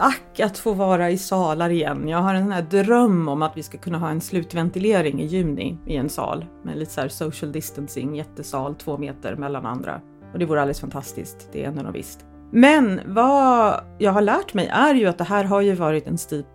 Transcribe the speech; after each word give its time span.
ack 0.00 0.40
att 0.40 0.58
få 0.58 0.72
vara 0.72 1.10
i 1.10 1.18
salar 1.18 1.70
igen. 1.70 2.08
Jag 2.08 2.18
har 2.18 2.34
en 2.34 2.42
sån 2.42 2.52
här 2.52 2.62
dröm 2.62 3.28
om 3.28 3.42
att 3.42 3.56
vi 3.56 3.62
ska 3.62 3.78
kunna 3.78 3.98
ha 3.98 4.10
en 4.10 4.20
slutventilering 4.20 5.20
i 5.20 5.26
juni 5.26 5.78
i 5.86 5.96
en 5.96 6.08
sal 6.08 6.46
med 6.62 6.78
lite 6.78 6.92
så 6.92 7.00
här 7.00 7.08
social 7.08 7.52
distancing, 7.52 8.16
jättesal, 8.16 8.74
två 8.74 8.98
meter 8.98 9.36
mellan 9.36 9.66
andra. 9.66 10.00
Och 10.32 10.38
det 10.38 10.44
vore 10.44 10.60
alldeles 10.60 10.80
fantastiskt, 10.80 11.48
det 11.52 11.64
är 11.64 11.68
ändå 11.68 11.82
något 11.82 11.94
visst. 11.94 12.26
Men 12.52 13.00
vad 13.06 13.80
jag 13.98 14.12
har 14.12 14.22
lärt 14.22 14.54
mig 14.54 14.66
är 14.66 14.94
ju 14.94 15.06
att 15.06 15.18
det 15.18 15.24
här 15.24 15.44
har 15.44 15.60
ju 15.60 15.74
varit 15.74 16.06
en 16.06 16.18
steep 16.18 16.46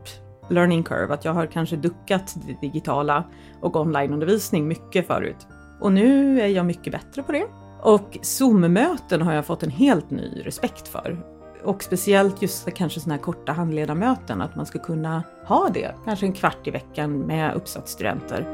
learning 0.50 0.84
curve, 0.84 1.14
att 1.14 1.26
jag 1.26 1.34
har 1.34 1.46
kanske 1.46 1.76
duckat 1.76 2.36
det 2.48 2.68
digitala 2.68 3.24
och 3.62 3.76
onlineundervisning 3.76 4.68
mycket 4.68 5.08
förut. 5.08 5.48
Och 5.82 5.92
nu 5.92 6.42
är 6.42 6.48
jag 6.48 6.66
mycket 6.66 6.94
bättre 6.94 7.24
på 7.24 7.32
det. 7.32 7.46
Och 7.82 8.18
Zoom-möten 8.22 9.22
har 9.22 9.34
jag 9.34 9.46
fått 9.46 9.64
en 9.64 9.70
helt 9.70 10.10
ny 10.10 10.42
respekt 10.46 10.88
för. 10.88 11.35
Och 11.66 11.84
speciellt 11.84 12.42
just 12.42 12.74
kanske 12.74 13.00
sådana 13.00 13.16
här 13.16 13.22
korta 13.22 13.52
handledarmöten, 13.52 14.42
att 14.42 14.56
man 14.56 14.66
ska 14.66 14.80
kunna 14.80 15.24
ha 15.46 15.70
det, 15.74 15.96
kanske 16.06 16.26
en 16.26 16.34
kvart 16.34 16.68
i 16.68 16.72
veckan 16.72 17.20
med 17.20 17.54
uppsatsstudenter. 17.54 18.46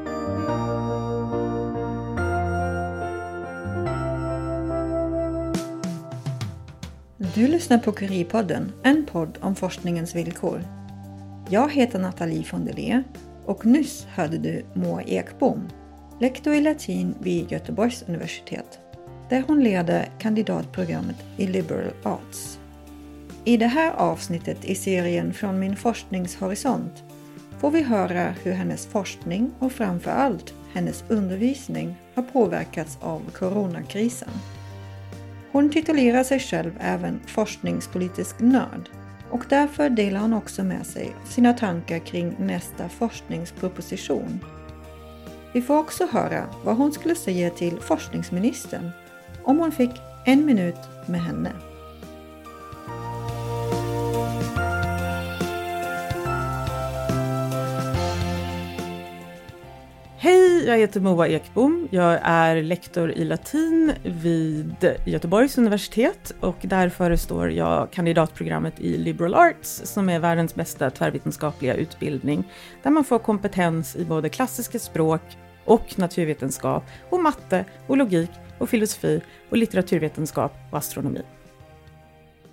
Du 7.36 7.48
lyssnar 7.48 7.78
på 7.78 7.92
Curie-podden, 7.92 8.72
en 8.84 9.06
podd 9.06 9.38
om 9.42 9.56
forskningens 9.56 10.16
villkor. 10.16 10.64
Jag 11.50 11.72
heter 11.72 12.00
Nathalie 12.00 12.46
von 12.52 12.66
der 12.66 12.74
Lee 12.74 13.04
och 13.46 13.66
nyss 13.66 14.08
hörde 14.10 14.38
du 14.38 14.66
Moa 14.74 15.02
Ekbom, 15.04 15.70
lektor 16.20 16.54
i 16.54 16.62
latin 16.62 17.16
vid 17.20 17.52
Göteborgs 17.52 18.04
universitet, 18.08 18.80
där 19.30 19.44
hon 19.48 19.64
leder 19.64 20.10
kandidatprogrammet 20.20 21.18
i 21.38 21.48
Liberal 21.48 21.94
Arts. 22.04 22.61
I 23.44 23.58
det 23.58 23.68
här 23.68 23.94
avsnittet 23.94 24.66
i 24.66 24.76
serien 24.76 25.34
Från 25.34 25.60
min 25.60 25.76
forskningshorisont 25.76 27.04
får 27.60 27.72
vi 27.72 27.82
höra 27.82 28.36
hur 28.44 28.52
hennes 28.52 28.86
forskning 28.86 29.52
och 29.60 29.72
framför 29.72 30.12
allt 30.12 30.54
hennes 30.74 31.04
undervisning 31.08 31.96
har 32.16 32.24
påverkats 32.24 32.98
av 33.02 33.22
coronakrisen. 33.34 34.30
Hon 35.52 35.70
titulerar 35.70 36.24
sig 36.24 36.40
själv 36.40 36.72
även 36.80 37.20
forskningspolitisk 37.28 38.40
nörd 38.40 38.90
och 39.30 39.46
därför 39.50 39.90
delar 39.90 40.20
hon 40.20 40.34
också 40.34 40.64
med 40.64 40.86
sig 40.86 41.16
sina 41.30 41.54
tankar 41.54 42.00
kring 42.00 42.36
nästa 42.40 42.90
forskningsproposition. 42.90 44.40
Vi 45.54 45.62
får 45.62 45.78
också 45.78 46.08
höra 46.12 46.46
vad 46.64 46.78
hon 46.78 46.92
skulle 46.92 47.16
säga 47.16 47.50
till 47.50 47.80
forskningsministern 47.80 48.92
om 49.44 49.60
hon 49.60 49.72
fick 49.72 49.92
en 50.26 50.46
minut 50.46 50.80
med 51.08 51.22
henne. 51.22 51.52
Hej, 60.62 60.70
jag 60.70 60.78
heter 60.78 61.00
Moa 61.00 61.28
Ekbom. 61.28 61.88
Jag 61.92 62.20
är 62.24 62.64
lektor 62.64 63.12
i 63.12 63.26
latin 63.26 63.94
vid 64.04 64.96
Göteborgs 65.06 65.58
universitet 65.58 66.34
och 66.40 66.56
där 66.62 66.90
förestår 66.90 67.52
jag 67.52 67.92
kandidatprogrammet 67.92 68.80
i 68.80 68.98
Liberal 68.98 69.34
Arts 69.34 69.82
som 69.86 70.10
är 70.10 70.20
världens 70.20 70.56
bästa 70.56 70.90
tvärvetenskapliga 70.90 71.74
utbildning 71.74 72.52
där 72.84 72.92
man 72.92 73.04
får 73.04 73.20
kompetens 73.20 73.96
i 73.96 74.06
både 74.06 74.30
klassiska 74.30 74.80
språk 74.80 75.22
och 75.66 76.00
naturvetenskap 76.00 76.84
och 77.10 77.20
matte 77.20 77.66
och 77.88 77.98
logik 77.98 78.32
och 78.58 78.70
filosofi 78.70 79.22
och 79.50 79.58
litteraturvetenskap 79.58 80.54
och 80.72 80.78
astronomi. 80.78 81.22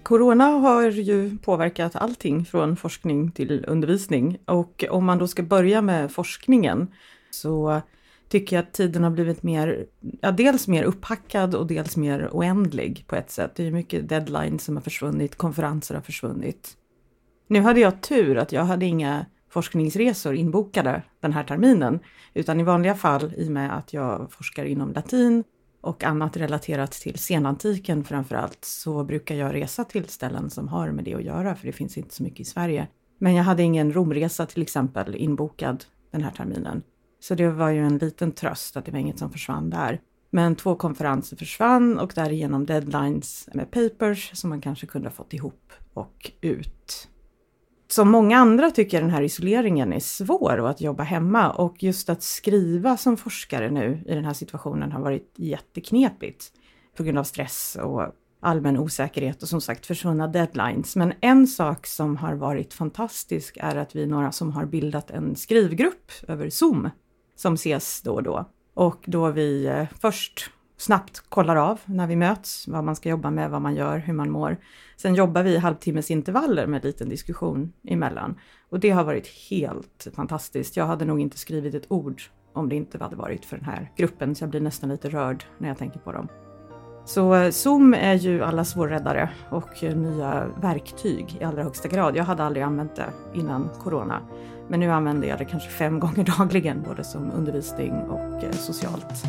Corona 0.02 0.44
har 0.44 0.82
ju 0.82 1.38
påverkat 1.38 1.96
allting 1.96 2.44
från 2.44 2.76
forskning 2.76 3.30
till 3.30 3.64
undervisning 3.68 4.38
och 4.44 4.84
om 4.90 5.04
man 5.04 5.18
då 5.18 5.28
ska 5.28 5.42
börja 5.42 5.82
med 5.82 6.12
forskningen 6.12 6.88
så 7.30 7.82
tycker 8.28 8.56
jag 8.56 8.62
att 8.62 8.72
tiden 8.72 9.04
har 9.04 9.10
blivit 9.10 9.42
mer, 9.42 9.86
ja 10.20 10.30
dels 10.30 10.68
mer 10.68 10.82
upphackad 10.82 11.54
och 11.54 11.66
dels 11.66 11.96
mer 11.96 12.28
oändlig 12.32 13.04
på 13.06 13.16
ett 13.16 13.30
sätt. 13.30 13.52
Det 13.56 13.66
är 13.66 13.70
mycket 13.70 14.08
deadlines 14.08 14.64
som 14.64 14.76
har 14.76 14.82
försvunnit, 14.82 15.36
konferenser 15.36 15.94
har 15.94 16.02
försvunnit. 16.02 16.76
Nu 17.46 17.60
hade 17.60 17.80
jag 17.80 18.02
tur 18.02 18.38
att 18.38 18.52
jag 18.52 18.64
hade 18.64 18.86
inga 18.86 19.26
forskningsresor 19.50 20.34
inbokade 20.34 21.02
den 21.20 21.32
här 21.32 21.44
terminen, 21.44 22.00
utan 22.34 22.60
i 22.60 22.62
vanliga 22.62 22.94
fall 22.94 23.34
i 23.36 23.48
och 23.48 23.52
med 23.52 23.76
att 23.76 23.92
jag 23.92 24.32
forskar 24.32 24.64
inom 24.64 24.92
latin 24.92 25.44
och 25.80 26.04
annat 26.04 26.36
relaterat 26.36 26.92
till 26.92 27.18
senantiken 27.18 28.04
framför 28.04 28.34
allt, 28.36 28.64
så 28.64 29.04
brukar 29.04 29.34
jag 29.34 29.54
resa 29.54 29.84
till 29.84 30.04
ställen 30.04 30.50
som 30.50 30.68
har 30.68 30.90
med 30.90 31.04
det 31.04 31.14
att 31.14 31.24
göra, 31.24 31.54
för 31.54 31.66
det 31.66 31.72
finns 31.72 31.98
inte 31.98 32.14
så 32.14 32.22
mycket 32.22 32.40
i 32.40 32.44
Sverige. 32.44 32.88
Men 33.18 33.34
jag 33.34 33.44
hade 33.44 33.62
ingen 33.62 33.92
Romresa 33.92 34.46
till 34.46 34.62
exempel 34.62 35.14
inbokad 35.14 35.84
den 36.10 36.22
här 36.22 36.30
terminen. 36.30 36.82
Så 37.20 37.34
det 37.34 37.48
var 37.48 37.70
ju 37.70 37.86
en 37.86 37.98
liten 37.98 38.32
tröst 38.32 38.76
att 38.76 38.84
det 38.84 38.92
var 38.92 38.98
inget 38.98 39.18
som 39.18 39.30
försvann 39.30 39.70
där. 39.70 40.00
Men 40.30 40.56
två 40.56 40.74
konferenser 40.74 41.36
försvann 41.36 41.98
och 41.98 42.12
därigenom 42.14 42.66
deadlines 42.66 43.48
med 43.54 43.70
papers 43.70 44.30
som 44.34 44.50
man 44.50 44.60
kanske 44.60 44.86
kunde 44.86 45.08
ha 45.08 45.12
fått 45.12 45.32
ihop 45.32 45.72
och 45.94 46.30
ut. 46.40 47.08
Som 47.90 48.10
många 48.10 48.38
andra 48.38 48.70
tycker 48.70 48.96
jag 48.96 49.04
den 49.04 49.14
här 49.14 49.22
isoleringen 49.22 49.92
är 49.92 50.00
svår 50.00 50.60
och 50.60 50.70
att 50.70 50.80
jobba 50.80 51.02
hemma 51.02 51.50
och 51.50 51.82
just 51.82 52.08
att 52.10 52.22
skriva 52.22 52.96
som 52.96 53.16
forskare 53.16 53.70
nu 53.70 54.02
i 54.06 54.14
den 54.14 54.24
här 54.24 54.32
situationen 54.32 54.92
har 54.92 55.00
varit 55.00 55.34
jätteknepigt 55.36 56.52
på 56.96 57.02
grund 57.02 57.18
av 57.18 57.24
stress 57.24 57.76
och 57.82 58.02
allmän 58.40 58.78
osäkerhet 58.78 59.42
och 59.42 59.48
som 59.48 59.60
sagt 59.60 59.86
försvunna 59.86 60.28
deadlines. 60.28 60.96
Men 60.96 61.12
en 61.20 61.46
sak 61.46 61.86
som 61.86 62.16
har 62.16 62.34
varit 62.34 62.74
fantastisk 62.74 63.56
är 63.60 63.76
att 63.76 63.96
vi 63.96 64.02
är 64.02 64.06
några 64.06 64.32
som 64.32 64.52
har 64.52 64.66
bildat 64.66 65.10
en 65.10 65.36
skrivgrupp 65.36 66.12
över 66.28 66.50
Zoom 66.50 66.90
som 67.38 67.54
ses 67.54 68.02
då 68.02 68.14
och 68.14 68.22
då. 68.22 68.44
Och 68.74 69.04
då 69.06 69.30
vi 69.30 69.66
eh, 69.66 69.86
först 70.00 70.50
snabbt 70.76 71.22
kollar 71.28 71.56
av 71.56 71.80
när 71.84 72.06
vi 72.06 72.16
möts, 72.16 72.68
vad 72.68 72.84
man 72.84 72.96
ska 72.96 73.08
jobba 73.08 73.30
med, 73.30 73.50
vad 73.50 73.62
man 73.62 73.74
gör, 73.74 73.98
hur 73.98 74.12
man 74.12 74.30
mår. 74.30 74.56
Sen 74.96 75.14
jobbar 75.14 75.42
vi 75.42 75.50
i 75.50 75.58
halvtimmesintervaller 75.58 76.66
med 76.66 76.84
en 76.84 76.86
liten 76.86 77.08
diskussion 77.08 77.72
emellan. 77.84 78.38
Och 78.68 78.80
det 78.80 78.90
har 78.90 79.04
varit 79.04 79.26
helt 79.50 80.06
fantastiskt. 80.16 80.76
Jag 80.76 80.86
hade 80.86 81.04
nog 81.04 81.20
inte 81.20 81.38
skrivit 81.38 81.74
ett 81.74 81.86
ord 81.88 82.22
om 82.52 82.68
det 82.68 82.76
inte 82.76 82.98
hade 82.98 83.16
varit 83.16 83.44
för 83.44 83.56
den 83.56 83.66
här 83.66 83.92
gruppen, 83.96 84.34
så 84.34 84.42
jag 84.42 84.50
blir 84.50 84.60
nästan 84.60 84.88
lite 84.88 85.08
rörd 85.08 85.44
när 85.58 85.68
jag 85.68 85.78
tänker 85.78 86.00
på 86.00 86.12
dem. 86.12 86.28
Så 87.04 87.34
eh, 87.34 87.50
Zoom 87.50 87.94
är 87.94 88.14
ju 88.14 88.42
allas 88.42 88.76
vår 88.76 88.88
räddare 88.88 89.30
och 89.50 89.82
nya 89.82 90.46
verktyg 90.60 91.38
i 91.40 91.44
allra 91.44 91.62
högsta 91.62 91.88
grad. 91.88 92.16
Jag 92.16 92.24
hade 92.24 92.44
aldrig 92.44 92.62
använt 92.62 92.96
det 92.96 93.12
innan 93.34 93.68
corona. 93.82 94.22
Men 94.68 94.80
nu 94.80 94.90
använder 94.90 95.28
jag 95.28 95.38
det 95.38 95.44
kanske 95.44 95.68
fem 95.68 96.00
gånger 96.00 96.38
dagligen, 96.38 96.82
både 96.82 97.04
som 97.04 97.30
undervisning 97.32 97.92
och 97.92 98.44
eh, 98.44 98.52
socialt. 98.52 99.24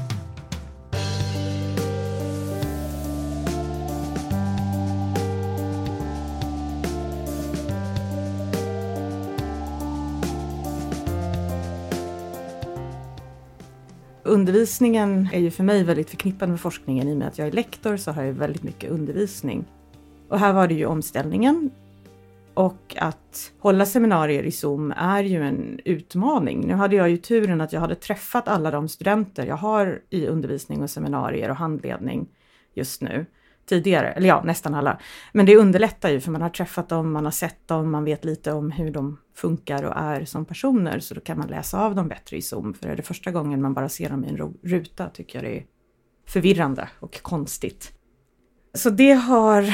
Undervisningen 14.24 15.30
är 15.34 15.40
ju 15.40 15.52
för 15.52 15.64
mig 15.64 15.84
väldigt 15.84 16.10
förknippad 16.10 16.50
med 16.50 16.60
forskningen 16.60 17.08
i 17.08 17.14
och 17.14 17.18
med 17.18 17.28
att 17.28 17.38
jag 17.38 17.48
är 17.48 17.52
lektor 17.52 17.98
så 17.98 18.12
har 18.12 18.24
jag 18.24 18.34
väldigt 18.34 18.64
mycket 18.64 18.92
undervisning. 18.92 19.66
Och 20.30 20.40
här 20.40 20.54
var 20.54 20.68
det 20.68 20.74
ju 20.74 20.86
omställningen 20.86 21.72
och 22.60 22.96
att 22.98 23.52
hålla 23.60 23.86
seminarier 23.86 24.44
i 24.44 24.52
Zoom 24.52 24.92
är 24.98 25.24
ju 25.24 25.44
en 25.44 25.80
utmaning. 25.86 26.68
Nu 26.68 26.74
hade 26.74 26.96
jag 26.96 27.10
ju 27.10 27.18
turen 27.18 27.62
att 27.62 27.74
jag 27.74 27.82
hade 27.82 27.96
träffat 27.96 28.48
alla 28.48 28.72
de 28.72 28.90
studenter 28.90 29.46
jag 29.46 29.56
har 29.56 30.02
i 30.10 30.28
undervisning 30.28 30.84
och 30.84 30.90
seminarier 30.90 31.50
och 31.50 31.56
handledning 31.56 32.28
just 32.74 33.02
nu 33.02 33.26
tidigare, 33.70 34.12
eller 34.12 34.28
ja, 34.28 34.44
nästan 34.46 34.76
alla. 34.76 35.00
Men 35.34 35.46
det 35.46 35.58
underlättar 35.58 36.10
ju 36.10 36.20
för 36.20 36.32
man 36.32 36.42
har 36.42 36.50
träffat 36.50 36.90
dem, 36.90 37.12
man 37.12 37.26
har 37.26 37.32
sett 37.32 37.68
dem, 37.68 37.92
man 37.92 38.04
vet 38.04 38.26
lite 38.26 38.52
om 38.52 38.72
hur 38.72 38.92
de 38.92 39.18
funkar 39.36 39.84
och 39.84 39.98
är 39.98 40.26
som 40.26 40.46
personer, 40.46 41.00
så 41.00 41.14
då 41.14 41.22
kan 41.22 41.38
man 41.38 41.48
läsa 41.48 41.80
av 41.80 41.96
dem 41.96 42.08
bättre 42.08 42.38
i 42.38 42.42
Zoom. 42.42 42.74
För 42.74 42.90
är 42.90 42.96
det 42.96 43.04
första 43.04 43.32
gången 43.32 43.62
man 43.62 43.74
bara 43.74 43.90
ser 43.90 44.10
dem 44.10 44.26
i 44.26 44.28
en 44.28 44.54
ruta 44.64 45.10
tycker 45.10 45.44
jag 45.44 45.52
det 45.52 45.58
är 45.58 45.66
förvirrande 46.28 46.90
och 47.00 47.22
konstigt. 47.22 47.94
Så 48.74 48.90
det 48.90 49.14
har 49.14 49.66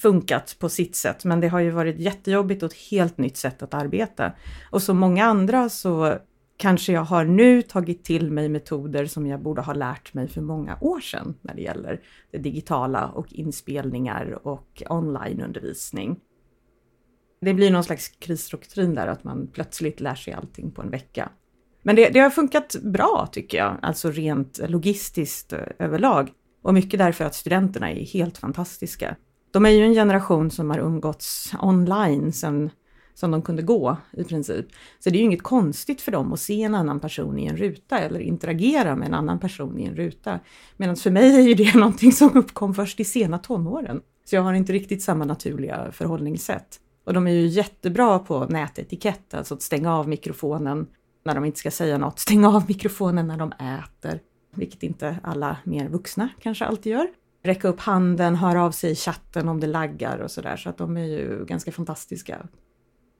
funkat 0.00 0.56
på 0.58 0.68
sitt 0.68 0.96
sätt, 0.96 1.24
men 1.24 1.40
det 1.40 1.48
har 1.48 1.60
ju 1.60 1.70
varit 1.70 1.98
jättejobbigt 1.98 2.62
och 2.62 2.72
ett 2.72 2.78
helt 2.90 3.18
nytt 3.18 3.36
sätt 3.36 3.62
att 3.62 3.74
arbeta. 3.74 4.32
Och 4.70 4.82
som 4.82 4.98
många 4.98 5.24
andra 5.24 5.68
så 5.68 6.18
kanske 6.56 6.92
jag 6.92 7.04
har 7.04 7.24
nu 7.24 7.62
tagit 7.62 8.04
till 8.04 8.30
mig 8.30 8.48
metoder 8.48 9.06
som 9.06 9.26
jag 9.26 9.42
borde 9.42 9.62
ha 9.62 9.72
lärt 9.72 10.14
mig 10.14 10.28
för 10.28 10.40
många 10.40 10.78
år 10.80 11.00
sedan 11.00 11.34
när 11.42 11.54
det 11.54 11.62
gäller 11.62 12.00
det 12.30 12.38
digitala 12.38 13.06
och 13.08 13.32
inspelningar 13.32 14.46
och 14.46 14.82
onlineundervisning. 14.88 16.20
Det 17.40 17.54
blir 17.54 17.70
någon 17.70 17.84
slags 17.84 18.08
krisdoktrin 18.08 18.94
där, 18.94 19.06
att 19.06 19.24
man 19.24 19.46
plötsligt 19.46 20.00
lär 20.00 20.14
sig 20.14 20.32
allting 20.32 20.70
på 20.70 20.82
en 20.82 20.90
vecka. 20.90 21.30
Men 21.82 21.96
det, 21.96 22.08
det 22.08 22.20
har 22.20 22.30
funkat 22.30 22.76
bra 22.82 23.28
tycker 23.32 23.58
jag, 23.58 23.78
alltså 23.82 24.10
rent 24.10 24.60
logistiskt 24.68 25.52
eh, 25.52 25.60
överlag. 25.78 26.30
Och 26.62 26.74
mycket 26.74 26.98
därför 26.98 27.24
att 27.24 27.34
studenterna 27.34 27.90
är 27.90 28.04
helt 28.04 28.38
fantastiska. 28.38 29.16
De 29.50 29.66
är 29.66 29.70
ju 29.70 29.84
en 29.84 29.94
generation 29.94 30.50
som 30.50 30.70
har 30.70 30.78
umgåtts 30.78 31.52
online 31.62 32.32
sen 32.32 32.70
som 33.18 33.30
de 33.30 33.42
kunde 33.42 33.62
gå 33.62 33.96
i 34.12 34.24
princip. 34.24 34.66
Så 34.98 35.10
det 35.10 35.16
är 35.16 35.18
ju 35.18 35.24
inget 35.24 35.42
konstigt 35.42 36.00
för 36.00 36.12
dem 36.12 36.32
att 36.32 36.40
se 36.40 36.62
en 36.62 36.74
annan 36.74 37.00
person 37.00 37.38
i 37.38 37.46
en 37.46 37.56
ruta 37.56 37.98
eller 37.98 38.20
interagera 38.20 38.96
med 38.96 39.08
en 39.08 39.14
annan 39.14 39.38
person 39.38 39.78
i 39.78 39.84
en 39.84 39.96
ruta. 39.96 40.40
Medan 40.76 40.96
för 40.96 41.10
mig 41.10 41.36
är 41.36 41.40
ju 41.40 41.54
det 41.54 41.74
någonting 41.78 42.12
som 42.12 42.36
uppkom 42.36 42.74
först 42.74 43.00
i 43.00 43.04
sena 43.04 43.38
tonåren. 43.38 44.00
Så 44.24 44.36
jag 44.36 44.42
har 44.42 44.52
inte 44.52 44.72
riktigt 44.72 45.02
samma 45.02 45.24
naturliga 45.24 45.92
förhållningssätt. 45.92 46.80
Och 47.04 47.14
de 47.14 47.26
är 47.26 47.30
ju 47.30 47.46
jättebra 47.46 48.18
på 48.18 48.44
nätetikett, 48.44 49.34
alltså 49.34 49.54
att 49.54 49.62
stänga 49.62 49.94
av 49.94 50.08
mikrofonen 50.08 50.86
när 51.24 51.34
de 51.34 51.44
inte 51.44 51.58
ska 51.58 51.70
säga 51.70 51.98
något, 51.98 52.18
stänga 52.18 52.48
av 52.48 52.64
mikrofonen 52.68 53.26
när 53.26 53.36
de 53.36 53.52
äter, 53.52 54.20
vilket 54.54 54.82
inte 54.82 55.16
alla 55.22 55.56
mer 55.64 55.88
vuxna 55.88 56.28
kanske 56.40 56.64
alltid 56.64 56.92
gör. 56.92 57.08
Räcka 57.42 57.68
upp 57.68 57.80
handen, 57.80 58.34
höra 58.34 58.64
av 58.64 58.70
sig 58.70 58.90
i 58.90 58.94
chatten 58.94 59.48
om 59.48 59.60
det 59.60 59.66
laggar 59.66 60.18
och 60.18 60.30
sådär, 60.30 60.56
så 60.56 60.68
att 60.68 60.78
de 60.78 60.96
är 60.96 61.04
ju 61.04 61.44
ganska 61.44 61.72
fantastiska. 61.72 62.48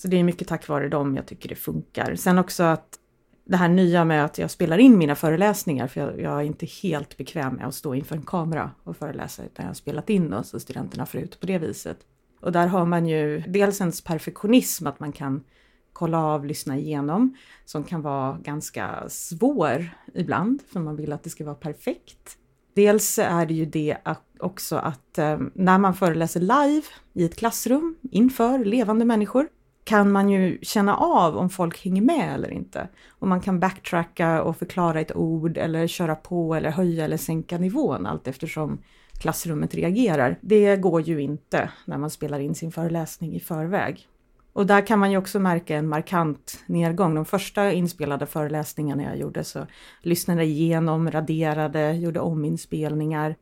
Så 0.03 0.09
det 0.09 0.17
är 0.17 0.25
mycket 0.25 0.49
tack 0.49 0.69
vare 0.69 0.89
dem 0.89 1.17
jag 1.17 1.27
tycker 1.27 1.49
det 1.49 1.55
funkar. 1.55 2.15
Sen 2.15 2.39
också 2.39 2.63
att 2.63 2.99
det 3.45 3.57
här 3.57 3.69
nya 3.69 4.05
med 4.05 4.25
att 4.25 4.39
jag 4.39 4.51
spelar 4.51 4.79
in 4.79 4.99
mina 4.99 5.15
föreläsningar, 5.15 5.87
för 5.87 6.01
jag, 6.01 6.21
jag, 6.21 6.41
är 6.41 6.45
inte 6.45 6.67
helt 6.67 7.17
bekväm 7.17 7.55
med 7.55 7.67
att 7.67 7.75
stå 7.75 7.95
inför 7.95 8.17
en 8.17 8.23
kamera 8.23 8.71
och 8.85 8.97
föreläsa, 8.97 9.45
utan 9.45 9.63
jag 9.63 9.71
har 9.71 9.75
spelat 9.75 10.11
in 10.11 10.31
dem 10.31 10.45
så 10.45 10.61
studenterna 10.61 11.07
får 11.07 11.21
ut 11.21 11.41
på 11.41 11.47
det 11.47 11.59
viset. 11.59 11.99
Och 12.41 12.53
där 12.53 12.67
har 12.67 12.87
man 12.87 13.07
ju 13.07 13.41
dels 13.41 13.81
ens 13.81 14.01
perfektionism, 14.01 14.87
att 14.87 15.01
man 15.01 15.13
kan 15.13 15.45
kolla 15.93 16.19
av, 16.19 16.45
lyssna 16.45 16.79
igenom, 16.79 17.37
som 17.65 17.85
kan 17.85 18.03
vara 18.03 18.39
ganska 18.39 19.09
svår 19.09 19.91
ibland, 20.15 20.63
för 20.73 20.81
man 20.81 20.97
vill 20.97 21.13
att 21.13 21.23
det 21.23 21.31
ska 21.31 21.45
vara 21.45 21.55
perfekt. 21.55 22.39
Dels 22.79 23.19
är 23.19 23.47
det 23.47 23.55
ju 23.55 23.65
det 23.65 23.97
också 24.41 24.77
att 24.77 25.19
eh, 25.19 25.39
när 25.55 25.79
man 25.79 25.95
föreläser 25.95 26.41
live 26.41 26.87
i 27.13 27.25
ett 27.25 27.37
klassrum 27.37 27.97
inför 28.11 28.65
levande 28.65 29.05
människor 29.05 29.49
kan 29.85 30.13
man 30.13 30.29
ju 30.29 30.59
känna 30.63 30.97
av 30.97 31.37
om 31.37 31.51
folk 31.51 31.85
hänger 31.85 32.03
med 32.03 32.35
eller 32.35 32.51
inte. 32.51 32.89
Och 33.09 33.29
man 33.29 33.41
kan 33.41 33.61
backtracka 33.61 34.43
och 34.43 34.57
förklara 34.57 35.01
ett 35.01 35.17
ord 35.17 35.57
eller 35.57 35.87
köra 35.87 36.15
på 36.15 36.55
eller 36.55 36.71
höja 36.71 37.05
eller 37.05 37.17
sänka 37.17 37.59
nivån 37.59 38.07
allt 38.07 38.29
eftersom 38.29 38.79
klassrummet 39.13 39.75
reagerar. 39.75 40.39
Det 40.41 40.77
går 40.77 41.01
ju 41.01 41.21
inte 41.21 41.71
när 41.85 41.99
man 41.99 42.11
spelar 42.11 42.41
in 42.41 42.55
sin 42.55 42.73
föreläsning 42.73 43.35
i 43.35 43.41
förväg. 43.41 44.09
Och 44.53 44.67
där 44.67 44.87
kan 44.87 44.99
man 44.99 45.11
ju 45.11 45.17
också 45.17 45.39
märka 45.39 45.77
en 45.77 45.89
markant 45.89 46.65
nedgång. 46.67 47.15
De 47.15 47.25
första 47.25 47.73
inspelade 47.73 48.27
föreläsningarna 48.27 49.03
jag 49.03 49.17
gjorde 49.17 49.45
så 49.45 49.67
lyssnade 50.03 50.41
jag 50.41 50.51
igenom, 50.51 51.11
raderade, 51.11 51.93
gjorde 51.93 52.21
ominspelningar. 52.21 53.37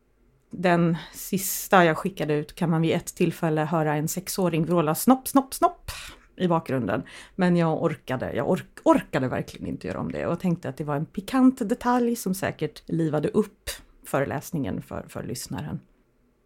Den 0.49 0.97
sista 1.13 1.85
jag 1.85 1.97
skickade 1.97 2.33
ut 2.33 2.55
kan 2.55 2.69
man 2.69 2.81
vid 2.81 2.91
ett 2.91 3.15
tillfälle 3.15 3.61
höra 3.61 3.95
en 3.95 4.07
sexåring 4.07 4.65
vråla 4.65 4.95
snopp, 4.95 5.27
snopp, 5.27 5.53
snopp 5.53 5.91
i 6.37 6.47
bakgrunden. 6.47 7.03
Men 7.35 7.57
jag 7.57 7.83
orkade, 7.83 8.33
jag 8.33 8.49
ork, 8.49 8.79
orkade 8.83 9.27
verkligen 9.27 9.67
inte 9.67 9.87
göra 9.87 9.99
om 9.99 10.11
det 10.11 10.27
och 10.27 10.39
tänkte 10.39 10.69
att 10.69 10.77
det 10.77 10.83
var 10.83 10.95
en 10.95 11.05
pikant 11.05 11.69
detalj 11.69 12.15
som 12.15 12.33
säkert 12.33 12.83
livade 12.85 13.27
upp 13.29 13.69
föreläsningen 14.05 14.81
för, 14.81 15.05
för 15.09 15.23
lyssnaren. 15.23 15.79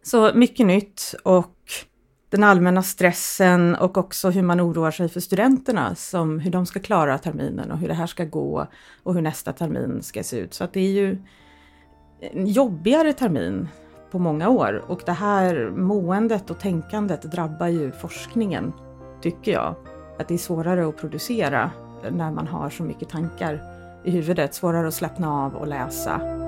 Så 0.02 0.34
mycket 0.34 0.66
nytt 0.66 1.14
och 1.24 1.56
den 2.32 2.44
allmänna 2.44 2.82
stressen 2.82 3.74
och 3.74 3.98
också 3.98 4.30
hur 4.30 4.42
man 4.42 4.60
oroar 4.60 4.90
sig 4.90 5.08
för 5.08 5.20
studenterna, 5.20 5.94
som 5.94 6.38
hur 6.38 6.50
de 6.50 6.66
ska 6.66 6.80
klara 6.80 7.18
terminen 7.18 7.70
och 7.70 7.78
hur 7.78 7.88
det 7.88 7.94
här 7.94 8.06
ska 8.06 8.24
gå 8.24 8.66
och 9.02 9.14
hur 9.14 9.22
nästa 9.22 9.52
termin 9.52 10.02
ska 10.02 10.22
se 10.22 10.38
ut. 10.38 10.54
Så 10.54 10.64
att 10.64 10.72
det 10.72 10.80
är 10.80 10.92
ju 10.92 11.18
en 12.20 12.46
jobbigare 12.46 13.12
termin 13.12 13.68
på 14.10 14.18
många 14.18 14.48
år 14.48 14.84
och 14.86 15.02
det 15.06 15.12
här 15.12 15.70
måendet 15.70 16.50
och 16.50 16.60
tänkandet 16.60 17.22
drabbar 17.22 17.68
ju 17.68 17.92
forskningen, 17.92 18.72
tycker 19.22 19.52
jag. 19.52 19.74
Att 20.18 20.28
det 20.28 20.34
är 20.34 20.38
svårare 20.38 20.88
att 20.88 20.96
producera 20.96 21.70
när 22.10 22.30
man 22.30 22.46
har 22.46 22.70
så 22.70 22.82
mycket 22.82 23.08
tankar 23.08 23.62
i 24.04 24.10
huvudet, 24.10 24.54
svårare 24.54 24.88
att 24.88 24.94
slappna 24.94 25.44
av 25.44 25.54
och 25.54 25.66
läsa. 25.66 26.41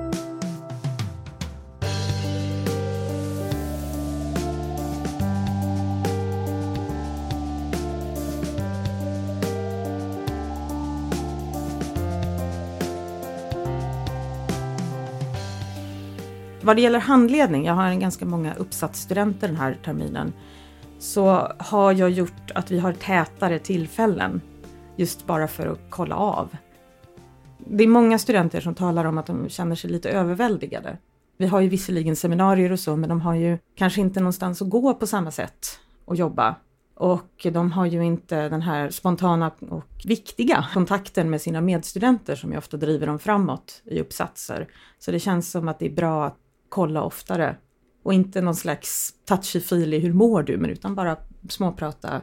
Vad 16.64 16.76
det 16.76 16.82
gäller 16.82 16.98
handledning, 16.98 17.64
jag 17.64 17.74
har 17.74 17.86
en 17.86 18.00
ganska 18.00 18.24
många 18.24 18.54
uppsatsstudenter 18.54 19.48
den 19.48 19.56
här 19.56 19.78
terminen, 19.84 20.32
så 20.98 21.52
har 21.58 21.92
jag 21.92 22.10
gjort 22.10 22.50
att 22.54 22.70
vi 22.70 22.78
har 22.78 22.92
tätare 22.92 23.58
tillfällen 23.58 24.40
just 24.96 25.26
bara 25.26 25.48
för 25.48 25.66
att 25.66 25.80
kolla 25.90 26.16
av. 26.16 26.56
Det 27.58 27.84
är 27.84 27.88
många 27.88 28.18
studenter 28.18 28.60
som 28.60 28.74
talar 28.74 29.04
om 29.04 29.18
att 29.18 29.26
de 29.26 29.48
känner 29.48 29.76
sig 29.76 29.90
lite 29.90 30.10
överväldigade. 30.10 30.98
Vi 31.36 31.46
har 31.46 31.60
ju 31.60 31.68
visserligen 31.68 32.16
seminarier 32.16 32.72
och 32.72 32.80
så, 32.80 32.96
men 32.96 33.08
de 33.08 33.20
har 33.20 33.34
ju 33.34 33.58
kanske 33.74 34.00
inte 34.00 34.20
någonstans 34.20 34.62
att 34.62 34.70
gå 34.70 34.94
på 34.94 35.06
samma 35.06 35.30
sätt 35.30 35.66
och 36.04 36.16
jobba. 36.16 36.54
Och 36.94 37.46
de 37.52 37.72
har 37.72 37.86
ju 37.86 38.04
inte 38.04 38.48
den 38.48 38.62
här 38.62 38.90
spontana 38.90 39.50
och 39.70 39.84
viktiga 40.04 40.66
kontakten 40.74 41.30
med 41.30 41.40
sina 41.40 41.60
medstudenter 41.60 42.36
som 42.36 42.52
ju 42.52 42.58
ofta 42.58 42.76
driver 42.76 43.06
dem 43.06 43.18
framåt 43.18 43.82
i 43.84 44.00
uppsatser. 44.00 44.68
Så 44.98 45.10
det 45.10 45.20
känns 45.20 45.50
som 45.50 45.68
att 45.68 45.78
det 45.78 45.86
är 45.86 45.94
bra 45.94 46.26
att 46.26 46.38
kolla 46.74 47.02
oftare. 47.02 47.56
Och 48.02 48.14
inte 48.14 48.40
någon 48.40 48.54
slags 48.54 49.14
touchy-feely, 49.28 49.98
hur 49.98 50.12
mår 50.12 50.42
du? 50.42 50.56
Men 50.56 50.70
utan 50.70 50.94
bara 50.94 51.16
småprata, 51.48 52.20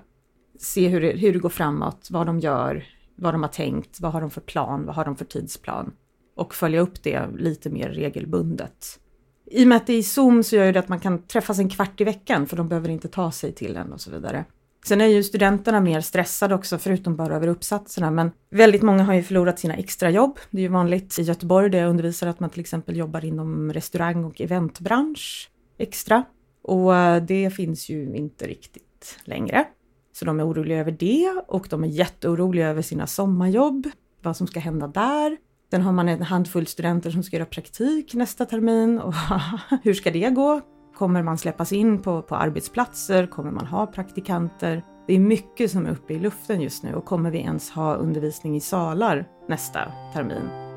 se 0.60 0.88
hur 0.88 1.02
det, 1.02 1.12
hur 1.12 1.34
det 1.34 1.40
går 1.40 1.50
framåt, 1.50 2.08
vad 2.12 2.26
de 2.26 2.40
gör, 2.40 2.84
vad 3.16 3.34
de 3.34 3.42
har 3.42 3.50
tänkt, 3.50 4.02
vad 4.02 4.14
har 4.14 4.22
de 4.22 4.30
för 4.30 4.42
plan, 4.42 4.86
vad 4.86 4.96
har 4.96 5.06
de 5.06 5.16
för 5.16 5.26
tidsplan? 5.26 5.94
Och 6.36 6.56
följa 6.56 6.82
upp 6.82 7.04
det 7.04 7.28
lite 7.38 7.70
mer 7.70 7.90
regelbundet. 7.90 9.00
I 9.46 9.64
och 9.64 9.68
med 9.68 9.76
att 9.76 9.88
det 9.88 9.94
är 9.94 9.98
i 9.98 10.04
Zoom 10.04 10.44
så 10.44 10.56
gör 10.56 10.74
det 10.74 10.80
att 10.80 10.90
man 10.90 11.00
kan 11.00 11.28
träffas 11.28 11.60
en 11.60 11.70
kvart 11.70 12.02
i 12.02 12.04
veckan 12.04 12.48
för 12.48 12.58
de 12.58 12.68
behöver 12.68 12.90
inte 12.90 13.08
ta 13.08 13.32
sig 13.32 13.52
till 13.52 13.76
en 13.76 13.94
och 13.94 14.02
så 14.02 14.12
vidare. 14.12 14.46
Sen 14.86 15.02
är 15.02 15.06
ju 15.06 15.24
studenterna 15.24 15.80
mer 15.80 16.02
stressade 16.02 16.56
också, 16.56 16.78
förutom 16.78 17.16
bara 17.16 17.36
över 17.36 17.48
uppsatserna, 17.48 18.12
men 18.12 18.32
väldigt 18.50 18.82
många 18.82 19.04
har 19.04 19.14
ju 19.14 19.24
förlorat 19.24 19.60
sina 19.60 19.76
extrajobb. 19.76 20.40
Det 20.50 20.58
är 20.58 20.62
ju 20.62 20.68
vanligt 20.68 21.20
i 21.20 21.22
Göteborg 21.22 21.70
där 21.70 21.80
jag 21.80 21.90
undervisar 21.90 22.28
att 22.28 22.40
man 22.40 22.50
till 22.50 22.60
exempel 22.60 22.98
jobbar 22.98 23.26
inom 23.26 23.74
restaurang 23.74 24.24
och 24.26 24.42
eventbransch 24.42 25.52
extra. 25.78 26.24
Och 26.64 26.96
eh, 26.96 27.24
det 27.24 27.50
finns 27.50 27.90
ju 27.90 28.16
inte 28.16 28.48
riktigt 28.48 29.20
längre. 29.24 29.66
Så 30.14 30.26
de 30.26 30.40
är 30.40 30.48
oroliga 30.48 30.80
över 30.80 30.92
det 30.92 31.42
och 31.48 31.68
de 31.70 31.84
är 31.84 31.88
jätteoroliga 31.88 32.68
över 32.68 32.82
sina 32.82 33.08
sommarjobb, 33.08 33.90
vad 34.22 34.38
som 34.38 34.48
ska 34.48 34.60
hända 34.60 34.88
där. 34.88 35.38
Sen 35.72 35.82
har 35.82 35.92
man 35.92 36.10
en 36.10 36.22
handfull 36.22 36.68
studenter 36.68 37.12
som 37.12 37.24
ska 37.24 37.36
göra 37.36 37.46
praktik 37.46 38.14
nästa 38.14 38.46
termin 38.46 39.00
och 39.00 39.14
hur 39.84 39.94
ska 39.94 40.12
det 40.12 40.30
gå? 40.30 40.62
Kommer 41.02 41.24
man 41.24 41.38
släppas 41.38 41.74
in 41.74 42.02
på, 42.02 42.22
på 42.22 42.36
arbetsplatser? 42.36 43.28
Kommer 43.28 43.52
man 43.52 43.66
ha 43.66 43.88
praktikanter? 43.88 44.84
Det 45.08 45.16
är 45.16 45.20
mycket 45.20 45.72
som 45.72 45.86
är 45.86 45.92
uppe 45.92 46.14
i 46.14 46.20
luften 46.20 46.62
just 46.62 46.84
nu 46.84 46.96
och 46.96 47.06
kommer 47.06 47.32
vi 47.32 47.40
ens 47.40 47.72
ha 47.72 47.96
undervisning 47.96 48.56
i 48.56 48.60
salar 48.60 49.26
nästa 49.48 49.80
termin? 50.14 50.71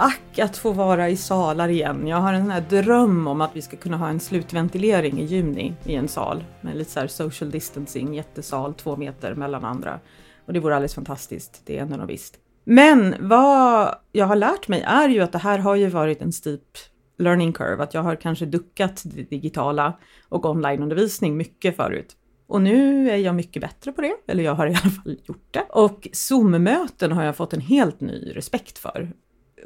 Ack 0.00 0.38
att 0.38 0.56
få 0.56 0.72
vara 0.72 1.08
i 1.08 1.16
salar 1.16 1.68
igen. 1.68 2.06
Jag 2.06 2.16
har 2.16 2.32
en 2.32 2.50
här 2.50 2.60
dröm 2.60 3.26
om 3.26 3.40
att 3.40 3.56
vi 3.56 3.62
ska 3.62 3.76
kunna 3.76 3.96
ha 3.96 4.08
en 4.08 4.20
slutventilering 4.20 5.20
i 5.20 5.24
juni 5.24 5.74
i 5.84 5.94
en 5.94 6.08
sal 6.08 6.44
med 6.60 6.76
lite 6.76 6.90
så 6.90 7.08
social 7.08 7.50
distancing, 7.50 8.14
jättesal, 8.14 8.74
två 8.74 8.96
meter 8.96 9.34
mellan 9.34 9.64
andra. 9.64 10.00
Och 10.46 10.52
det 10.52 10.60
vore 10.60 10.74
alldeles 10.74 10.94
fantastiskt, 10.94 11.62
det 11.66 11.78
är 11.78 11.82
ändå 11.82 11.96
något 11.96 12.10
visst. 12.10 12.38
Men 12.64 13.14
vad 13.20 13.94
jag 14.12 14.26
har 14.26 14.36
lärt 14.36 14.68
mig 14.68 14.82
är 14.82 15.08
ju 15.08 15.20
att 15.20 15.32
det 15.32 15.38
här 15.38 15.58
har 15.58 15.74
ju 15.74 15.88
varit 15.88 16.22
en 16.22 16.32
steep 16.32 16.78
learning 17.18 17.52
curve, 17.52 17.82
att 17.82 17.94
jag 17.94 18.02
har 18.02 18.16
kanske 18.16 18.46
duckat 18.46 19.02
det 19.04 19.22
digitala 19.22 19.98
och 20.28 20.46
onlineundervisning 20.46 21.36
mycket 21.36 21.76
förut. 21.76 22.16
Och 22.46 22.62
nu 22.62 23.10
är 23.10 23.16
jag 23.16 23.34
mycket 23.34 23.62
bättre 23.62 23.92
på 23.92 24.00
det, 24.00 24.14
eller 24.26 24.44
jag 24.44 24.54
har 24.54 24.66
i 24.66 24.70
alla 24.70 24.90
fall 24.90 25.18
gjort 25.24 25.48
det. 25.50 25.66
Och 25.70 26.08
Zoom-möten 26.12 27.12
har 27.12 27.24
jag 27.24 27.36
fått 27.36 27.52
en 27.52 27.60
helt 27.60 28.00
ny 28.00 28.32
respekt 28.34 28.78
för 28.78 29.12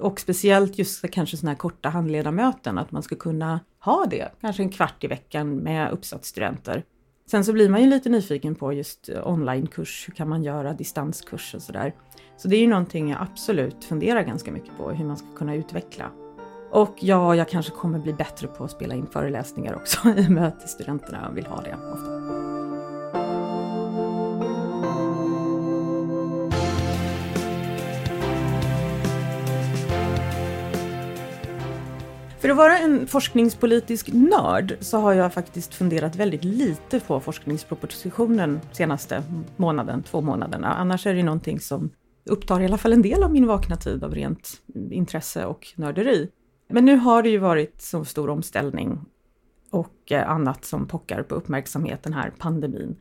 och 0.01 0.21
speciellt 0.21 0.79
just 0.79 1.11
kanske 1.11 1.37
sådana 1.37 1.51
här 1.51 1.59
korta 1.59 1.89
handledarmöten, 1.89 2.79
att 2.79 2.93
man 2.93 3.03
ska 3.03 3.17
kunna 3.17 3.61
ha 3.79 4.07
det, 4.11 4.33
kanske 4.41 4.63
en 4.63 4.71
kvart 4.71 5.05
i 5.05 5.07
veckan 5.07 5.57
med 5.57 5.91
uppsatsstudenter. 5.91 6.85
Sen 7.31 7.45
så 7.45 7.53
blir 7.53 7.69
man 7.69 7.81
ju 7.81 7.87
lite 7.87 8.09
nyfiken 8.09 8.55
på 8.55 8.73
just 8.73 9.09
onlinekurs, 9.25 10.09
hur 10.09 10.15
kan 10.15 10.29
man 10.29 10.43
göra 10.43 10.73
distanskurs 10.73 11.55
och 11.55 11.63
sådär. 11.63 11.95
Så 12.37 12.49
det 12.49 12.57
är 12.57 12.61
ju 12.61 12.67
någonting 12.67 13.11
jag 13.11 13.23
absolut 13.23 13.85
funderar 13.85 14.23
ganska 14.23 14.53
mycket 14.53 14.77
på, 14.77 14.91
hur 14.91 15.05
man 15.05 15.17
ska 15.17 15.27
kunna 15.37 15.55
utveckla. 15.55 16.11
Och 16.71 16.95
ja, 17.01 17.35
jag 17.35 17.49
kanske 17.49 17.73
kommer 17.73 17.99
bli 17.99 18.13
bättre 18.13 18.49
på 18.49 18.65
att 18.65 18.71
spela 18.71 18.95
in 18.95 19.07
föreläsningar 19.07 19.75
också 19.75 20.09
i 20.17 20.27
och 20.27 20.31
med 20.31 20.47
att 20.47 20.71
studenterna 20.71 21.31
vill 21.31 21.47
ha 21.47 21.61
det 21.63 21.75
ofta. 21.75 22.42
För 32.43 32.49
att 32.49 32.57
vara 32.57 32.79
en 32.79 33.07
forskningspolitisk 33.07 34.09
nörd 34.13 34.77
så 34.81 34.99
har 34.99 35.13
jag 35.13 35.35
faktiskt 35.35 35.75
funderat 35.75 36.17
väldigt 36.17 36.45
lite 36.45 37.01
på 37.01 37.21
forskningspropositionen 37.21 38.61
senaste 38.73 39.23
månaden, 39.57 40.03
två 40.03 40.21
månaderna. 40.21 40.69
Annars 40.69 41.07
är 41.07 41.15
det 41.15 41.23
någonting 41.23 41.61
som 41.61 41.91
upptar 42.25 42.61
i 42.61 42.65
alla 42.65 42.79
fall 42.79 42.93
en 42.93 43.03
del 43.03 43.23
av 43.23 43.33
min 43.33 43.47
vakna 43.47 43.77
tid 43.77 44.05
av 44.05 44.15
rent 44.15 44.63
intresse 44.91 45.47
och 45.47 45.67
nörderi. 45.77 46.31
Men 46.71 46.85
nu 46.85 46.97
har 46.97 47.23
det 47.23 47.29
ju 47.29 47.39
varit 47.39 47.83
så 47.83 48.05
stor 48.05 48.31
omställning 48.31 49.01
och 49.71 50.13
eh, 50.13 50.31
annat 50.31 50.65
som 50.65 50.87
pockar 50.87 51.23
på 51.23 51.35
uppmärksamhet 51.35 52.03
den 52.03 52.13
här 52.13 52.33
pandemin. 52.39 52.97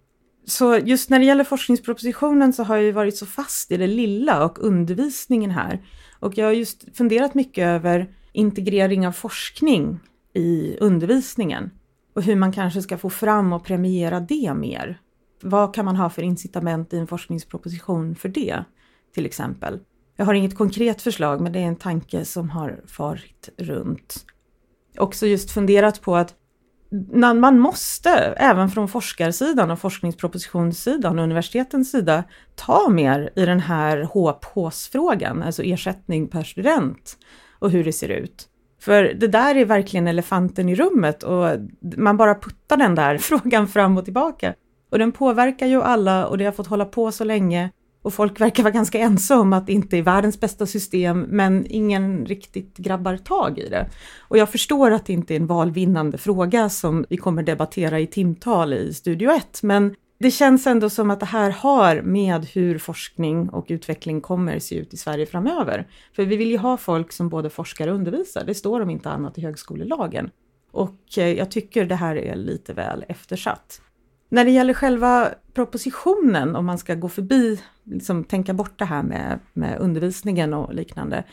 Så 0.45 0.77
just 0.77 1.09
när 1.09 1.19
det 1.19 1.25
gäller 1.25 1.43
forskningspropositionen 1.43 2.53
så 2.53 2.63
har 2.63 2.75
jag 2.75 2.85
ju 2.85 2.91
varit 2.91 3.17
så 3.17 3.25
fast 3.25 3.71
i 3.71 3.77
det 3.77 3.87
lilla 3.87 4.45
och 4.45 4.63
undervisningen 4.63 5.51
här. 5.51 5.81
Och 6.19 6.37
jag 6.37 6.45
har 6.45 6.53
just 6.53 6.97
funderat 6.97 7.33
mycket 7.33 7.65
över 7.65 8.09
integrering 8.33 9.07
av 9.07 9.11
forskning 9.11 9.99
i 10.33 10.77
undervisningen 10.79 11.71
och 12.15 12.23
hur 12.23 12.35
man 12.35 12.51
kanske 12.51 12.81
ska 12.81 12.97
få 12.97 13.09
fram 13.09 13.53
och 13.53 13.65
premiera 13.65 14.19
det 14.19 14.53
mer. 14.53 14.99
Vad 15.41 15.75
kan 15.75 15.85
man 15.85 15.95
ha 15.95 16.09
för 16.09 16.21
incitament 16.21 16.93
i 16.93 16.97
en 16.97 17.07
forskningsproposition 17.07 18.15
för 18.15 18.29
det, 18.29 18.63
till 19.13 19.25
exempel? 19.25 19.79
Jag 20.15 20.25
har 20.25 20.33
inget 20.33 20.57
konkret 20.57 21.01
förslag, 21.01 21.41
men 21.41 21.51
det 21.51 21.59
är 21.59 21.67
en 21.67 21.75
tanke 21.75 22.25
som 22.25 22.49
har 22.49 22.81
farit 22.87 23.49
runt. 23.57 24.25
Också 24.97 25.27
just 25.27 25.51
funderat 25.51 26.01
på 26.01 26.15
att 26.15 26.35
man 27.13 27.59
måste, 27.59 28.09
även 28.37 28.69
från 28.69 28.87
forskarsidan 28.87 29.71
och 29.71 29.79
forskningspropositionssidan 29.79 31.19
och 31.19 31.23
universitetens 31.23 31.91
sida, 31.91 32.23
ta 32.55 32.89
mer 32.89 33.29
i 33.35 33.45
den 33.45 33.59
här 33.59 34.03
HPHs-frågan, 34.03 35.43
alltså 35.43 35.63
ersättning 35.63 36.27
per 36.27 36.43
student 36.43 37.17
och 37.61 37.71
hur 37.71 37.83
det 37.83 37.93
ser 37.93 38.09
ut. 38.09 38.47
För 38.79 39.03
det 39.03 39.27
där 39.27 39.55
är 39.55 39.65
verkligen 39.65 40.07
elefanten 40.07 40.69
i 40.69 40.75
rummet 40.75 41.23
och 41.23 41.47
man 41.97 42.17
bara 42.17 42.35
puttar 42.35 42.77
den 42.77 42.95
där 42.95 43.17
frågan 43.17 43.67
fram 43.67 43.97
och 43.97 44.03
tillbaka. 44.03 44.53
Och 44.91 44.99
den 44.99 45.11
påverkar 45.11 45.67
ju 45.67 45.81
alla 45.81 46.27
och 46.27 46.37
det 46.37 46.45
har 46.45 46.51
fått 46.51 46.67
hålla 46.67 46.85
på 46.85 47.11
så 47.11 47.23
länge 47.23 47.71
och 48.01 48.13
folk 48.13 48.41
verkar 48.41 48.63
vara 48.63 48.73
ganska 48.73 48.99
ense 48.99 49.35
om 49.35 49.53
att 49.53 49.67
det 49.67 49.73
inte 49.73 49.97
är 49.97 50.01
världens 50.01 50.39
bästa 50.39 50.65
system, 50.65 51.21
men 51.21 51.65
ingen 51.69 52.25
riktigt 52.25 52.77
grabbar 52.77 53.17
tag 53.17 53.59
i 53.59 53.69
det. 53.69 53.89
Och 54.19 54.37
jag 54.37 54.49
förstår 54.49 54.91
att 54.91 55.05
det 55.05 55.13
inte 55.13 55.33
är 55.33 55.35
en 55.35 55.47
valvinnande 55.47 56.17
fråga 56.17 56.69
som 56.69 57.05
vi 57.09 57.17
kommer 57.17 57.43
debattera 57.43 57.99
i 57.99 58.07
timtal 58.07 58.73
i 58.73 58.93
Studio 58.93 59.31
1, 59.31 59.63
men 59.63 59.95
det 60.21 60.31
känns 60.31 60.67
ändå 60.67 60.89
som 60.89 61.11
att 61.11 61.19
det 61.19 61.25
här 61.25 61.49
har 61.49 62.01
med 62.01 62.45
hur 62.45 62.77
forskning 62.77 63.49
och 63.49 63.65
utveckling 63.69 64.21
kommer 64.21 64.59
se 64.59 64.75
ut 64.75 64.93
i 64.93 64.97
Sverige 64.97 65.25
framöver. 65.25 65.87
För 66.15 66.25
vi 66.25 66.35
vill 66.35 66.51
ju 66.51 66.57
ha 66.57 66.77
folk 66.77 67.11
som 67.11 67.29
både 67.29 67.49
forskar 67.49 67.87
och 67.87 67.95
undervisar, 67.95 68.43
det 68.43 68.53
står 68.53 68.81
om 68.81 68.89
inte 68.89 69.09
annat 69.09 69.37
i 69.37 69.41
högskolelagen. 69.41 70.29
Och 70.71 71.17
eh, 71.17 71.33
jag 71.33 71.51
tycker 71.51 71.85
det 71.85 71.95
här 71.95 72.15
är 72.15 72.35
lite 72.35 72.73
väl 72.73 73.05
eftersatt. 73.07 73.81
När 74.29 74.45
det 74.45 74.51
gäller 74.51 74.73
själva 74.73 75.29
propositionen, 75.53 76.55
om 76.55 76.65
man 76.65 76.77
ska 76.77 76.95
gå 76.95 77.09
förbi, 77.09 77.61
liksom 77.83 78.23
tänka 78.23 78.53
bort 78.53 78.79
det 78.79 78.85
här 78.85 79.03
med, 79.03 79.39
med 79.53 79.79
undervisningen 79.79 80.53
och 80.53 80.73
liknande, 80.73 81.23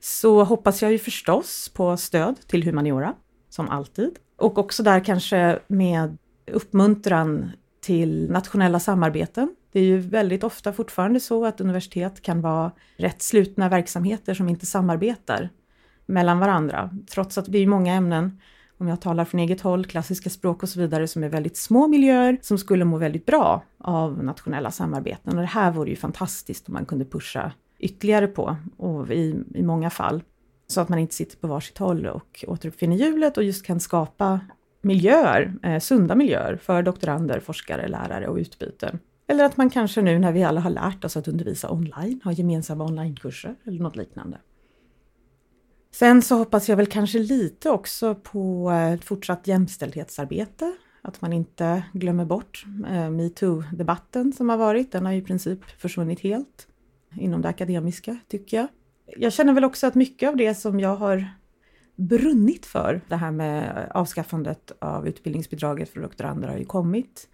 så 0.00 0.44
hoppas 0.44 0.82
jag 0.82 0.92
ju 0.92 0.98
förstås 0.98 1.70
på 1.74 1.96
stöd 1.96 2.36
till 2.46 2.64
humaniora, 2.64 3.14
som 3.48 3.68
alltid. 3.68 4.10
Och 4.36 4.58
också 4.58 4.82
där 4.82 5.04
kanske 5.04 5.58
med 5.68 6.18
uppmuntran 6.52 7.50
till 7.86 8.30
nationella 8.30 8.80
samarbeten. 8.80 9.56
Det 9.72 9.80
är 9.80 9.84
ju 9.84 9.98
väldigt 9.98 10.44
ofta 10.44 10.72
fortfarande 10.72 11.20
så 11.20 11.46
att 11.46 11.60
universitet 11.60 12.22
kan 12.22 12.40
vara 12.40 12.72
rätt 12.96 13.22
slutna 13.22 13.68
verksamheter 13.68 14.34
som 14.34 14.48
inte 14.48 14.66
samarbetar 14.66 15.50
mellan 16.06 16.38
varandra, 16.38 16.90
trots 17.10 17.38
att 17.38 17.44
det 17.48 17.58
är 17.58 17.66
många 17.66 17.94
ämnen 17.94 18.40
om 18.78 18.88
jag 18.88 19.00
talar 19.00 19.24
från 19.24 19.40
eget 19.40 19.60
håll, 19.60 19.84
klassiska 19.84 20.30
språk 20.30 20.62
och 20.62 20.68
så 20.68 20.80
vidare, 20.80 21.08
som 21.08 21.22
är 21.24 21.28
väldigt 21.28 21.56
små 21.56 21.86
miljöer 21.88 22.38
som 22.42 22.58
skulle 22.58 22.84
må 22.84 22.98
väldigt 22.98 23.26
bra 23.26 23.62
av 23.78 24.24
nationella 24.24 24.70
samarbeten. 24.70 25.34
Och 25.34 25.40
det 25.40 25.46
här 25.46 25.72
vore 25.72 25.90
ju 25.90 25.96
fantastiskt 25.96 26.68
om 26.68 26.74
man 26.74 26.86
kunde 26.86 27.04
pusha 27.04 27.52
ytterligare 27.78 28.26
på, 28.26 28.56
och 28.76 29.10
i, 29.10 29.44
i 29.54 29.62
många 29.62 29.90
fall, 29.90 30.22
så 30.66 30.80
att 30.80 30.88
man 30.88 30.98
inte 30.98 31.14
sitter 31.14 31.36
på 31.36 31.46
varsitt 31.46 31.78
håll 31.78 32.06
och 32.06 32.44
återuppfinner 32.48 32.96
hjulet 32.96 33.36
och 33.36 33.44
just 33.44 33.66
kan 33.66 33.80
skapa 33.80 34.40
miljöer, 34.80 35.54
eh, 35.62 35.78
sunda 35.78 36.14
miljöer 36.14 36.56
för 36.56 36.82
doktorander, 36.82 37.40
forskare, 37.40 37.88
lärare 37.88 38.28
och 38.28 38.36
utbyten. 38.36 38.98
Eller 39.26 39.44
att 39.44 39.56
man 39.56 39.70
kanske 39.70 40.02
nu 40.02 40.18
när 40.18 40.32
vi 40.32 40.44
alla 40.44 40.60
har 40.60 40.70
lärt 40.70 41.04
oss 41.04 41.16
att 41.16 41.28
undervisa 41.28 41.70
online, 41.70 42.20
har 42.24 42.32
gemensamma 42.32 42.84
onlinekurser 42.84 43.54
eller 43.64 43.82
något 43.82 43.96
liknande. 43.96 44.38
Sen 45.90 46.22
så 46.22 46.36
hoppas 46.36 46.68
jag 46.68 46.76
väl 46.76 46.86
kanske 46.86 47.18
lite 47.18 47.70
också 47.70 48.14
på 48.14 48.70
ett 48.70 49.04
fortsatt 49.04 49.46
jämställdhetsarbete. 49.46 50.72
Att 51.02 51.20
man 51.20 51.32
inte 51.32 51.82
glömmer 51.92 52.24
bort 52.24 52.64
eh, 52.90 53.10
metoo-debatten 53.10 54.32
som 54.32 54.48
har 54.48 54.56
varit. 54.56 54.92
Den 54.92 55.06
har 55.06 55.12
ju 55.12 55.18
i 55.18 55.22
princip 55.22 55.64
försvunnit 55.64 56.20
helt 56.20 56.66
inom 57.16 57.42
det 57.42 57.48
akademiska, 57.48 58.18
tycker 58.28 58.56
jag. 58.56 58.68
Jag 59.16 59.32
känner 59.32 59.52
väl 59.52 59.64
också 59.64 59.86
att 59.86 59.94
mycket 59.94 60.28
av 60.28 60.36
det 60.36 60.54
som 60.54 60.80
jag 60.80 60.96
har 60.96 61.28
brunnit 61.96 62.66
för, 62.66 63.00
det 63.08 63.16
här 63.16 63.30
med 63.30 63.86
avskaffandet 63.94 64.72
av 64.78 65.08
utbildningsbidraget 65.08 65.88
för 65.88 66.00
doktorander 66.00 66.48
har 66.48 66.56
ju 66.56 66.64
kommit 66.64 67.28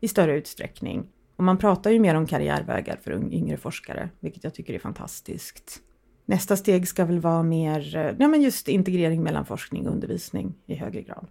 i 0.00 0.08
större 0.08 0.36
utsträckning. 0.38 1.06
Och 1.36 1.44
man 1.44 1.58
pratar 1.58 1.90
ju 1.90 2.00
mer 2.00 2.14
om 2.14 2.26
karriärvägar 2.26 2.96
för 3.02 3.32
yngre 3.32 3.56
forskare, 3.56 4.08
vilket 4.20 4.44
jag 4.44 4.54
tycker 4.54 4.74
är 4.74 4.78
fantastiskt. 4.78 5.82
Nästa 6.24 6.56
steg 6.56 6.88
ska 6.88 7.04
väl 7.04 7.20
vara 7.20 7.42
mer, 7.42 7.96
eh, 7.96 8.14
ja 8.18 8.28
men 8.28 8.42
just 8.42 8.68
integrering 8.68 9.22
mellan 9.22 9.46
forskning 9.46 9.86
och 9.86 9.92
undervisning 9.92 10.54
i 10.66 10.74
högre 10.74 11.02
grad. 11.02 11.26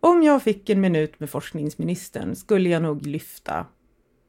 Om 0.00 0.22
jag 0.22 0.42
fick 0.42 0.70
en 0.70 0.80
minut 0.80 1.20
med 1.20 1.30
forskningsministern 1.30 2.36
skulle 2.36 2.68
jag 2.68 2.82
nog 2.82 3.06
lyfta 3.06 3.66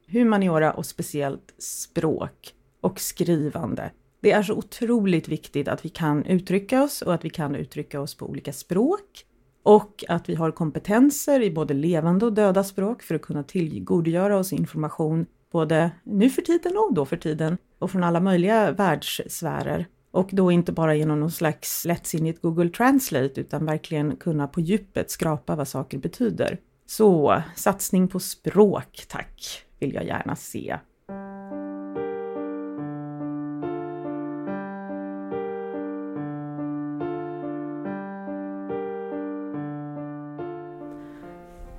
humaniora 0.08 0.72
och 0.72 0.86
speciellt 0.86 1.54
språk 1.58 2.54
och 2.80 3.00
skrivande. 3.00 3.90
Det 4.20 4.32
är 4.32 4.42
så 4.42 4.54
otroligt 4.54 5.28
viktigt 5.28 5.68
att 5.68 5.84
vi 5.84 5.88
kan 5.88 6.24
uttrycka 6.24 6.82
oss 6.82 7.02
och 7.02 7.14
att 7.14 7.24
vi 7.24 7.30
kan 7.30 7.54
uttrycka 7.54 8.00
oss 8.00 8.14
på 8.14 8.26
olika 8.26 8.52
språk 8.52 9.24
och 9.62 10.04
att 10.08 10.28
vi 10.28 10.34
har 10.34 10.50
kompetenser 10.50 11.42
i 11.42 11.50
både 11.50 11.74
levande 11.74 12.26
och 12.26 12.32
döda 12.32 12.64
språk 12.64 13.02
för 13.02 13.14
att 13.14 13.22
kunna 13.22 13.42
tillgodogöra 13.42 14.38
oss 14.38 14.52
information 14.52 15.26
både 15.52 15.90
nu 16.04 16.30
för 16.30 16.42
tiden 16.42 16.76
och 16.76 16.94
då 16.94 17.04
för 17.04 17.16
tiden 17.16 17.58
och 17.78 17.90
från 17.90 18.04
alla 18.04 18.20
möjliga 18.20 18.72
världssfärer. 18.72 19.86
Och 20.10 20.28
då 20.32 20.52
inte 20.52 20.72
bara 20.72 20.94
genom 20.94 21.20
någon 21.20 21.30
slags 21.30 21.84
lättsinnigt 21.84 22.42
Google 22.42 22.70
Translate 22.70 23.40
utan 23.40 23.66
verkligen 23.66 24.16
kunna 24.16 24.48
på 24.48 24.60
djupet 24.60 25.10
skrapa 25.10 25.56
vad 25.56 25.68
saker 25.68 25.98
betyder. 25.98 26.60
Så 26.86 27.42
satsning 27.56 28.08
på 28.08 28.20
språk, 28.20 29.04
tack, 29.08 29.64
vill 29.78 29.94
jag 29.94 30.06
gärna 30.06 30.36
se. 30.36 30.76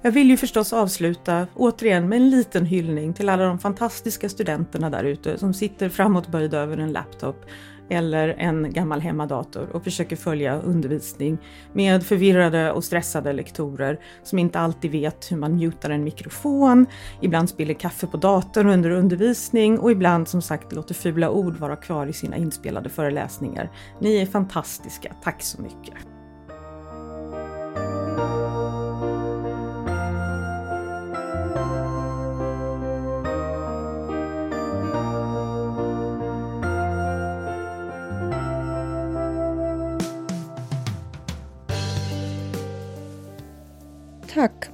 Jag 0.07 0.11
vill 0.11 0.29
ju 0.29 0.37
förstås 0.37 0.73
avsluta 0.73 1.47
återigen 1.55 2.09
med 2.09 2.15
en 2.15 2.29
liten 2.29 2.65
hyllning 2.65 3.13
till 3.13 3.29
alla 3.29 3.45
de 3.45 3.59
fantastiska 3.59 4.29
studenterna 4.29 4.89
där 4.89 5.03
ute 5.03 5.37
som 5.37 5.53
sitter 5.53 5.89
framåtböjda 5.89 6.57
över 6.57 6.77
en 6.77 6.91
laptop 6.91 7.45
eller 7.89 8.27
en 8.27 8.73
gammal 8.73 9.01
hemmadator 9.01 9.69
och 9.73 9.83
försöker 9.83 10.15
följa 10.15 10.61
undervisning 10.61 11.37
med 11.73 12.05
förvirrade 12.05 12.71
och 12.71 12.83
stressade 12.83 13.33
lektorer 13.33 13.99
som 14.23 14.39
inte 14.39 14.59
alltid 14.59 14.91
vet 14.91 15.31
hur 15.31 15.37
man 15.37 15.55
mutar 15.55 15.89
en 15.89 16.03
mikrofon, 16.03 16.85
ibland 17.21 17.49
spiller 17.49 17.73
kaffe 17.73 18.07
på 18.07 18.17
datorn 18.17 18.69
under 18.69 18.89
undervisning 18.89 19.79
och 19.79 19.91
ibland 19.91 20.27
som 20.27 20.41
sagt 20.41 20.73
låter 20.73 20.93
fula 20.93 21.29
ord 21.29 21.57
vara 21.57 21.75
kvar 21.75 22.07
i 22.07 22.13
sina 22.13 22.37
inspelade 22.37 22.89
föreläsningar. 22.89 23.71
Ni 23.99 24.17
är 24.17 24.25
fantastiska, 24.25 25.13
tack 25.23 25.43
så 25.43 25.61
mycket! 25.61 26.16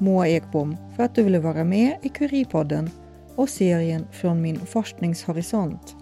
Moa 0.03 0.27
Ekbom 0.27 0.77
för 0.95 1.03
att 1.03 1.15
du 1.15 1.23
ville 1.23 1.39
vara 1.39 1.63
med 1.63 1.97
i 2.01 2.07
Curie-podden 2.09 2.89
och 3.35 3.49
serien 3.49 4.07
Från 4.11 4.41
min 4.41 4.59
forskningshorisont. 4.59 5.95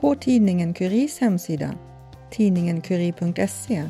På 0.00 0.14
tidningen 0.14 0.74
Curies 0.74 1.18
hemsida, 1.18 1.70
tidningencurie.se, 2.30 3.82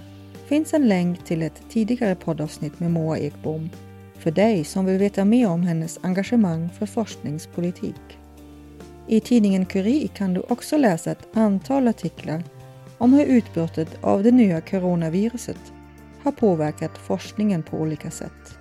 finns 0.49 0.75
en 0.75 0.89
länk 0.89 1.25
till 1.25 1.43
ett 1.43 1.63
tidigare 1.71 2.15
poddavsnitt 2.15 2.81
med 2.81 2.91
Moa 2.91 3.19
Ekbom 3.19 3.71
för 4.19 4.31
dig 4.31 4.65
som 4.65 4.85
vill 4.85 4.99
veta 4.99 5.25
mer 5.25 5.49
om 5.49 5.63
hennes 5.63 5.99
engagemang 6.03 6.69
för 6.79 6.87
forskningspolitik. 6.87 8.19
I 9.07 9.21
tidningen 9.21 9.67
Curie 9.67 10.09
kan 10.09 10.35
du 10.35 10.41
också 10.49 10.77
läsa 10.77 11.11
ett 11.11 11.37
antal 11.37 11.89
artiklar 11.89 12.43
om 12.99 13.13
hur 13.13 13.27
utbrottet 13.27 13.99
av 14.01 14.23
det 14.23 14.33
nya 14.33 14.61
coronaviruset 14.61 15.73
har 16.23 16.33
påverkat 16.33 16.99
forskningen 16.99 17.63
på 17.63 17.77
olika 17.77 18.11
sätt. 18.11 18.56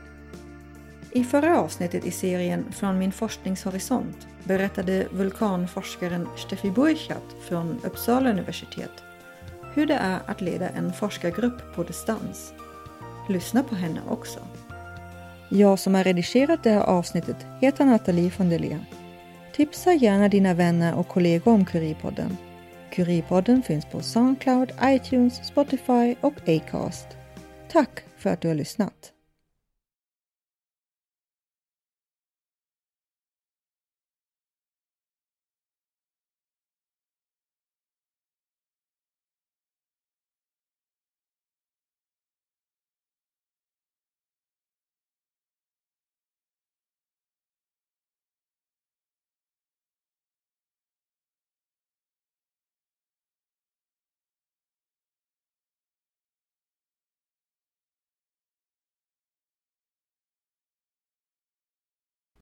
I 1.15 1.23
förra 1.23 1.59
avsnittet 1.59 2.05
i 2.05 2.11
serien 2.11 2.71
Från 2.71 2.97
min 2.97 3.11
forskningshorisont 3.11 4.27
berättade 4.43 5.07
vulkanforskaren 5.11 6.27
Steffi 6.37 6.71
Burchardt 6.71 7.35
från 7.47 7.79
Uppsala 7.83 8.29
universitet 8.29 8.91
hur 9.73 9.85
det 9.85 9.93
är 9.93 10.19
att 10.25 10.41
leda 10.41 10.69
en 10.69 10.93
forskargrupp 10.93 11.75
på 11.75 11.83
distans. 11.83 12.53
Lyssna 13.29 13.63
på 13.63 13.75
henne 13.75 14.01
också. 14.09 14.39
Jag 15.49 15.79
som 15.79 15.95
har 15.95 16.03
redigerat 16.03 16.63
det 16.63 16.69
här 16.69 16.81
avsnittet 16.81 17.45
heter 17.61 17.85
Nathalie 17.85 18.31
von 18.37 18.49
der 18.49 18.85
Tipsa 19.55 19.93
gärna 19.93 20.29
dina 20.29 20.53
vänner 20.53 20.95
och 20.95 21.07
kollegor 21.07 21.53
om 21.53 21.65
Curie-podden. 21.65 22.37
Curie-podden 22.91 23.61
finns 23.61 23.85
på 23.85 24.01
Soundcloud, 24.01 24.71
iTunes, 24.83 25.47
Spotify 25.47 26.15
och 26.21 26.49
Acast. 26.49 27.07
Tack 27.71 28.03
för 28.17 28.29
att 28.29 28.41
du 28.41 28.47
har 28.47 28.55
lyssnat! 28.55 29.14